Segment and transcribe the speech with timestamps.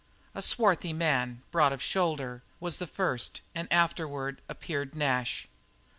[0.33, 5.47] A swarthy man, broad of shoulder, was the first, and afterward appeared Nash.